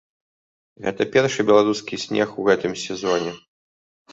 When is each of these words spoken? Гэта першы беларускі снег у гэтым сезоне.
Гэта 0.85 1.05
першы 1.15 1.45
беларускі 1.49 1.99
снег 2.05 2.27
у 2.41 2.47
гэтым 2.49 2.73
сезоне. 2.85 3.31